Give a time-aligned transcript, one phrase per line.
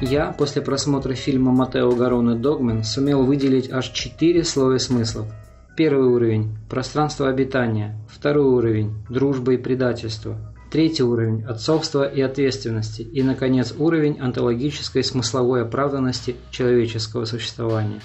[0.00, 5.26] Я, после просмотра фильма Матео Гароны «Догмен», сумел выделить аж четыре слоя смыслов.
[5.76, 7.96] Первый уровень– пространство обитания.
[8.08, 10.53] Второй уровень– дружба и предательство.
[10.74, 13.02] Третий уровень– отцовство и ответственности.
[13.02, 18.00] И, наконец, уровень онтологической смысловой оправданности человеческого существования.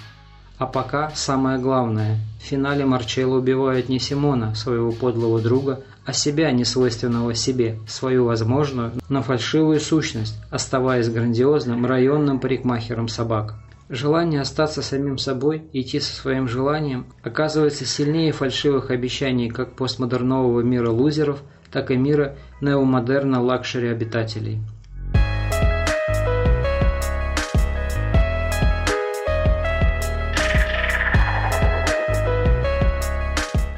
[0.56, 2.20] А пока самое главное.
[2.40, 8.92] В финале Марчелло убивает не Симона, своего подлого друга, а себя, несвойственного себе, свою возможную,
[9.08, 13.56] но фальшивую сущность, оставаясь грандиозным районным парикмахером собак.
[13.88, 20.90] Желание остаться самим собой, идти со своим желанием, оказывается сильнее фальшивых обещаний как постмодернового мира
[20.90, 24.60] лузеров, так и мира неомодерна лакшери обитателей.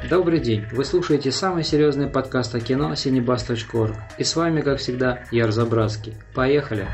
[0.09, 0.65] Добрый день!
[0.71, 3.95] Вы слушаете самый серьезный подкаст о кино Cinebus.org.
[4.19, 6.13] И с вами, как всегда, Яр Забрацкий.
[6.35, 6.87] Поехали!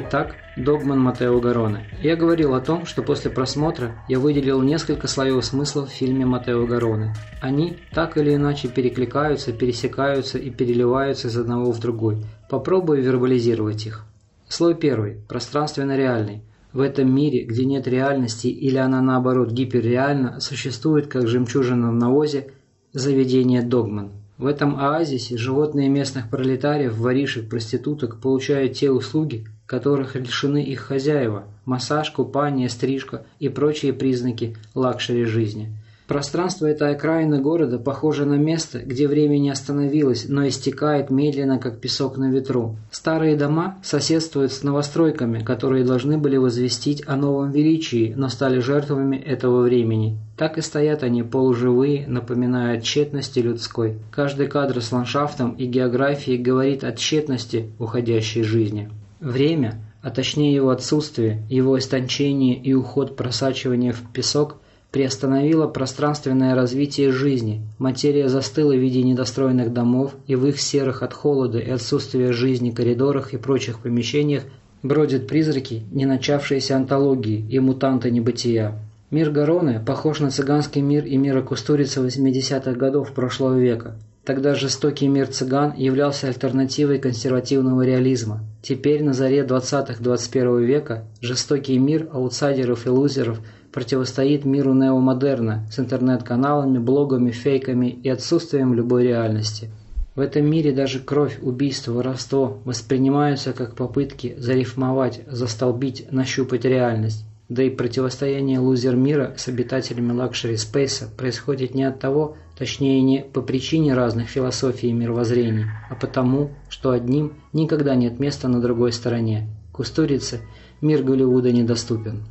[0.00, 1.88] Итак, Догман Матео Гароне.
[2.00, 6.66] Я говорил о том, что после просмотра я выделил несколько слоев смысла в фильме Матео
[6.66, 7.14] Гароне.
[7.40, 12.24] Они так или иначе перекликаются, пересекаются и переливаются из одного в другой.
[12.48, 14.04] Попробую вербализировать их.
[14.46, 16.42] Слой первый– пространственно-реальный.
[16.72, 22.52] В этом мире, где нет реальности или она наоборот гиперреальна, существует как жемчужина в навозе
[22.92, 24.12] заведение Догман.
[24.36, 31.44] В этом оазисе животные местных пролетариев, воришек, проституток получают те услуги, которых лишены их хозяева–
[31.64, 35.72] массаж, купание, стрижка и прочие признаки лакшери жизни–
[36.08, 41.80] Пространство этой окраины города похоже на место, где время не остановилось, но истекает медленно, как
[41.80, 42.76] песок на ветру.
[42.90, 49.16] Старые дома соседствуют с новостройками, которые должны были возвестить о новом величии, но стали жертвами
[49.16, 50.16] этого времени.
[50.38, 53.98] Так и стоят они полуживые, напоминая о тщетности людской.
[54.10, 58.88] Каждый кадр с ландшафтом и географией говорит о тщетности уходящей жизни.
[59.20, 64.56] Время, а точнее его отсутствие, его истончение и уход просачивания в песок–
[64.90, 71.12] приостановило пространственное развитие жизни, материя застыла в виде недостроенных домов, и в их серых от
[71.12, 74.44] холода и отсутствия жизни коридорах и прочих помещениях
[74.82, 78.78] бродят призраки не начавшиеся антологии и мутанты небытия.
[79.10, 83.96] Мир Гароны похож на цыганский мир и мира Кустурица 80-х годов прошлого века.
[84.28, 88.44] Тогда жестокий мир цыган являлся альтернативой консервативного реализма.
[88.60, 93.40] Теперь на заре 20-21 века жестокий мир аутсайдеров и лузеров–
[93.72, 99.70] противостоит миру неомодерна с интернет-каналами, блогами, фейками и отсутствием любой реальности.
[100.14, 107.24] В этом мире даже кровь, убийство, воровство воспринимаются как попытки зарифмовать, застолбить, нащупать реальность.
[107.48, 113.00] Да и противостояние лузер мира с обитателями лакшери space а происходит не от того, точнее
[113.02, 118.60] не по причине разных философий и мировоззрений, а потому, что одним никогда нет места на
[118.60, 119.48] другой стороне.
[119.72, 120.40] Кустурице
[120.80, 122.24] мир Голливуда недоступен.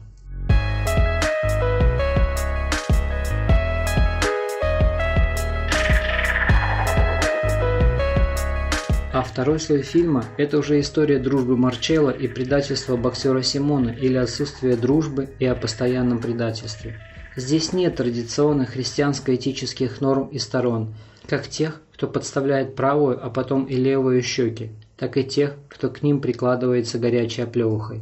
[9.13, 14.75] А второй слой фильма– это уже история дружбы Марчелла и предательства боксера Симона или отсутствие
[14.75, 16.99] дружбы и о постоянном предательстве.
[17.37, 20.93] Здесь нет традиционных христианско-этических норм и сторон,
[21.25, 26.03] как тех, кто подставляет правую, а потом и левую щеки, так и тех, кто к
[26.03, 28.01] ним прикладывается горячей оплеухой.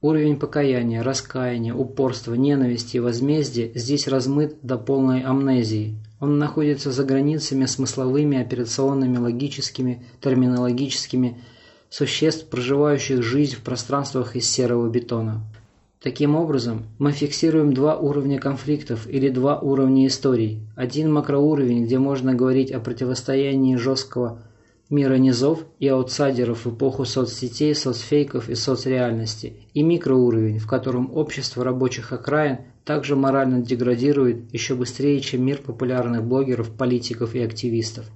[0.00, 7.04] Уровень покаяния, раскаяния, упорства, ненависти и возмездия здесь размыт до полной амнезии– он находится за
[7.04, 11.40] границами смысловыми, операционными, логическими, терминологическими
[11.90, 15.42] существ, проживающих жизнь в пространствах из серого бетона.
[16.00, 20.60] Таким образом, мы фиксируем два уровня конфликтов или два уровня историй.
[20.76, 24.42] Один макроуровень, где можно говорить о противостоянии жесткого
[24.90, 31.64] мира низов и аутсайдеров в эпоху соцсетей, соцфейков и соцреальности, и микроуровень, в котором общество
[31.64, 38.06] рабочих окраин также морально деградирует еще быстрее, чем мир популярных блогеров, политиков и активистов.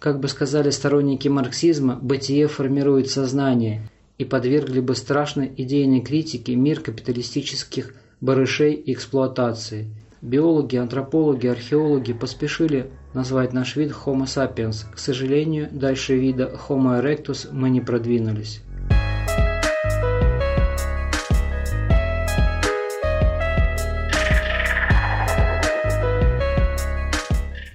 [0.00, 3.82] Как бы сказали сторонники марксизма, бытие формирует сознание
[4.18, 9.94] и подвергли бы страшной идейной критике мир капиталистических барышей и эксплуатации.
[10.20, 14.84] Биологи, антропологи, археологи поспешили назвать наш вид Homo sapiens.
[14.92, 18.60] К сожалению, дальше вида Homo erectus мы не продвинулись.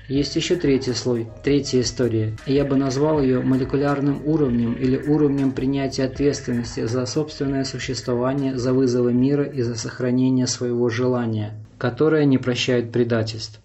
[0.09, 2.35] Есть еще третий слой, третья история.
[2.45, 9.13] Я бы назвал ее молекулярным уровнем или уровнем принятия ответственности за собственное существование, за вызовы
[9.13, 13.61] мира и за сохранение своего желания, которое не прощает предательств.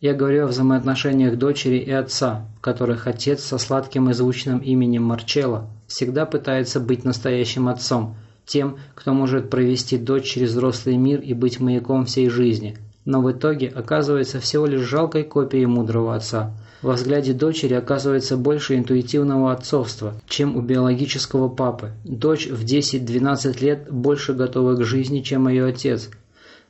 [0.00, 5.02] Я говорю о взаимоотношениях дочери и отца, в которых отец со сладким и звучным именем
[5.02, 8.14] Марчелло всегда пытается быть настоящим отцом,
[8.46, 12.78] тем, кто может провести дочь через взрослый мир и быть маяком всей жизни–
[13.10, 16.54] но в итоге оказывается всего лишь жалкой копией мудрого отца.
[16.80, 21.90] Во взгляде дочери оказывается больше интуитивного отцовства, чем у биологического папы.
[22.04, 26.08] Дочь в 10-12 лет больше готова к жизни, чем ее отец.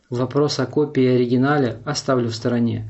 [0.08, 2.88] Вопрос о копии и оригинале оставлю в стороне.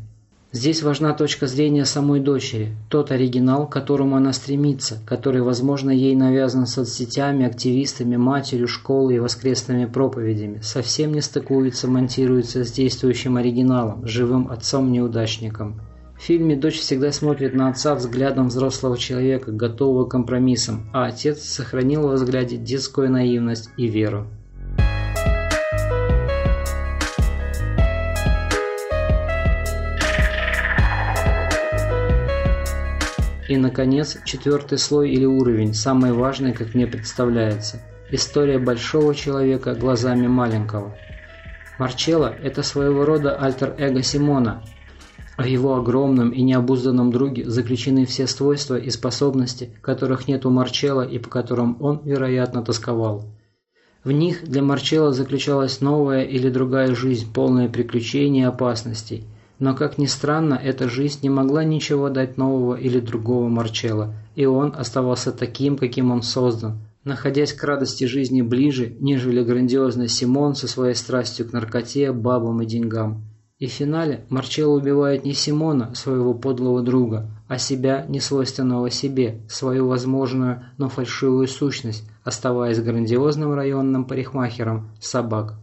[0.53, 6.17] Здесь важна точка зрения самой дочери, тот оригинал, к которому она стремится, который, возможно, ей
[6.17, 14.05] навязан соцсетями, активистами, матерью, школой и воскресными проповедями, совсем не стыкуется, монтируется с действующим оригиналом,
[14.05, 15.83] живым отцом-неудачником.
[16.19, 21.45] В фильме дочь всегда смотрит на отца взглядом взрослого человека, готового к компромиссам, а отец
[21.45, 24.27] сохранил во взгляде детскую наивность и веру.
[33.51, 37.83] И, наконец, четвертый слой или уровень, самый важный, как мне представляется.
[38.13, 40.97] История большого человека глазами маленького.
[41.77, 44.63] Марчелло– это своего рода альтер-эго Симона.
[45.37, 51.03] В его огромном и необузданном друге заключены все свойства и способности, которых нет у Марчелло
[51.03, 53.25] и по которым он, вероятно, тосковал.
[54.05, 59.25] В них для Марчелло заключалась новая или другая жизнь, полная приключений и опасностей–
[59.61, 64.47] но, как ни странно, эта жизнь не могла ничего дать нового или другого Марчелло, и
[64.47, 70.67] он оставался таким, каким он создан, находясь к радости жизни ближе, нежели грандиозный Симон со
[70.67, 73.27] своей страстью к наркоте, бабам и деньгам.
[73.59, 79.87] И в финале Марчелло убивает не Симона, своего подлого друга, а себя, несвойственного себе, свою
[79.87, 85.57] возможную, но фальшивую сущность, оставаясь грандиозным районным парикмахером собак.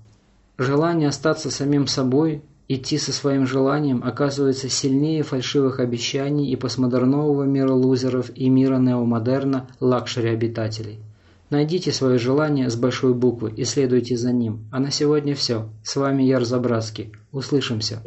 [0.59, 7.71] Желание остаться самим собой Идти со своим желанием оказывается сильнее фальшивых обещаний и постмодернового мира
[7.71, 10.99] лузеров и мира неомодерна лакшери обитателей.
[11.49, 14.67] Найдите свое желание с большой буквы и следуйте за ним.
[14.69, 15.69] А на сегодня все.
[15.81, 17.13] С вами Яр Забратский.
[17.31, 18.01] Услышимся.